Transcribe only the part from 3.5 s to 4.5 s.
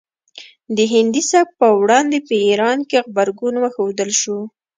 وښودل شو